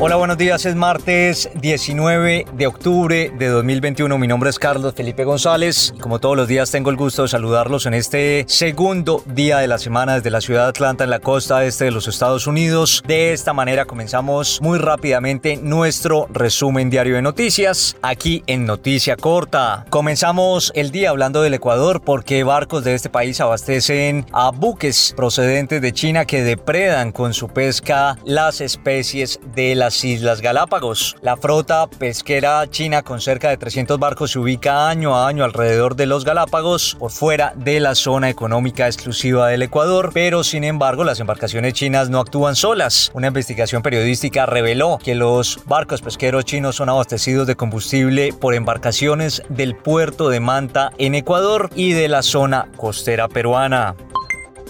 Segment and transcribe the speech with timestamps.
[0.00, 0.64] Hola, buenos días.
[0.64, 4.16] Es martes 19 de octubre de 2021.
[4.16, 7.84] Mi nombre es Carlos Felipe González como todos los días tengo el gusto de saludarlos
[7.84, 11.64] en este segundo día de la semana desde la ciudad de Atlanta en la costa
[11.64, 13.02] este de los Estados Unidos.
[13.08, 19.84] De esta manera comenzamos muy rápidamente nuestro resumen diario de noticias aquí en Noticia Corta.
[19.90, 25.82] Comenzamos el día hablando del Ecuador porque barcos de este país abastecen a buques procedentes
[25.82, 31.16] de China que depredan con su pesca las especies de la Islas Galápagos.
[31.22, 35.96] La flota pesquera china con cerca de 300 barcos se ubica año a año alrededor
[35.96, 41.04] de los Galápagos por fuera de la zona económica exclusiva del Ecuador, pero sin embargo
[41.04, 43.10] las embarcaciones chinas no actúan solas.
[43.14, 49.42] Una investigación periodística reveló que los barcos pesqueros chinos son abastecidos de combustible por embarcaciones
[49.48, 53.94] del puerto de Manta en Ecuador y de la zona costera peruana.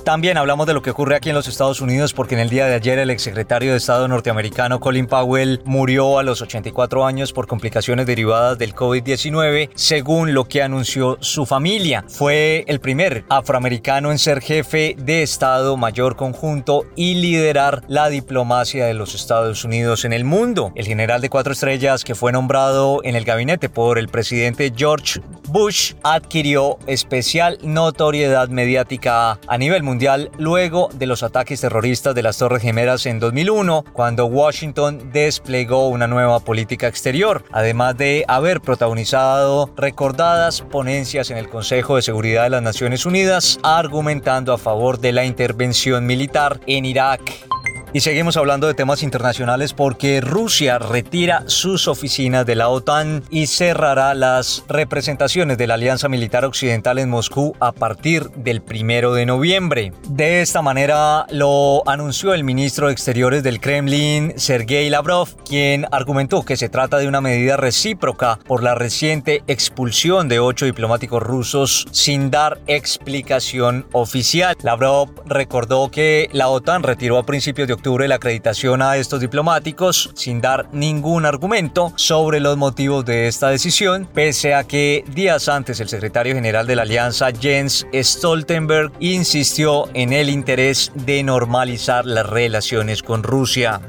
[0.09, 2.65] También hablamos de lo que ocurre aquí en los Estados Unidos porque en el día
[2.65, 7.47] de ayer el exsecretario de Estado norteamericano Colin Powell murió a los 84 años por
[7.47, 12.07] complicaciones derivadas del COVID-19, según lo que anunció su familia.
[12.09, 18.87] Fue el primer afroamericano en ser jefe de Estado Mayor Conjunto y liderar la diplomacia
[18.87, 20.73] de los Estados Unidos en el mundo.
[20.75, 25.21] El general de cuatro estrellas que fue nombrado en el gabinete por el presidente George
[25.49, 32.39] Bush adquirió especial notoriedad mediática a nivel mundial luego de los ataques terroristas de las
[32.39, 39.71] Torres Gemelas en 2001, cuando Washington desplegó una nueva política exterior, además de haber protagonizado
[39.77, 45.13] recordadas ponencias en el Consejo de Seguridad de las Naciones Unidas argumentando a favor de
[45.13, 47.49] la intervención militar en Irak.
[47.95, 53.47] Y seguimos hablando de temas internacionales porque Rusia retira sus oficinas de la OTAN y
[53.47, 59.25] cerrará las representaciones de la Alianza Militar Occidental en Moscú a partir del primero de
[59.25, 59.95] noviembre.
[60.07, 66.45] De esta manera lo anunció el ministro de Exteriores del Kremlin, Sergei Lavrov, quien argumentó
[66.45, 71.87] que se trata de una medida recíproca por la reciente expulsión de ocho diplomáticos rusos
[71.91, 74.55] sin dar explicación oficial.
[74.63, 80.11] Lavrov recordó que la OTAN retiró a principios de octubre la acreditación a estos diplomáticos
[80.15, 85.79] sin dar ningún argumento sobre los motivos de esta decisión, pese a que días antes
[85.79, 92.27] el secretario general de la alianza Jens Stoltenberg insistió en el interés de normalizar las
[92.27, 93.81] relaciones con Rusia.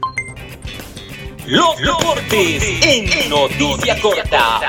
[1.48, 4.60] Los deportes en noticia corta.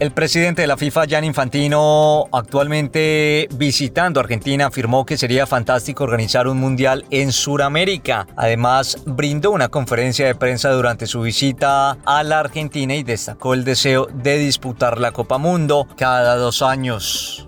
[0.00, 6.48] El presidente de la FIFA, Jan Infantino, actualmente visitando Argentina, afirmó que sería fantástico organizar
[6.48, 8.26] un mundial en Sudamérica.
[8.36, 13.64] Además, brindó una conferencia de prensa durante su visita a la Argentina y destacó el
[13.64, 17.46] deseo de disputar la Copa Mundo cada dos años.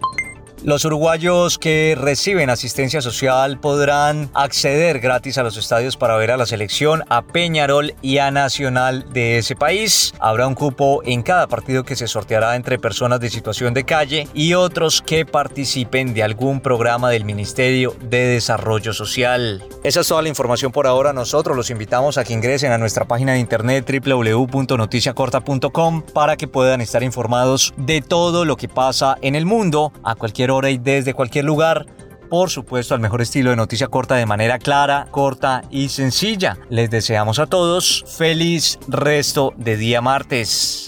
[0.67, 6.37] Los uruguayos que reciben asistencia social podrán acceder gratis a los estadios para ver a
[6.37, 10.13] la selección, a Peñarol y a Nacional de ese país.
[10.19, 14.27] Habrá un cupo en cada partido que se sorteará entre personas de situación de calle
[14.35, 19.63] y otros que participen de algún programa del Ministerio de Desarrollo Social.
[19.85, 21.13] Esa es toda la información por ahora.
[21.13, 26.81] Nosotros los invitamos a que ingresen a nuestra página de internet www.noticiacorta.com para que puedan
[26.81, 31.45] estar informados de todo lo que pasa en el mundo a cualquier y desde cualquier
[31.45, 31.87] lugar.
[32.31, 36.57] Por supuesto, al mejor estilo de noticia corta de manera clara, corta y sencilla.
[36.71, 40.86] Les deseamos a todos feliz resto de día martes.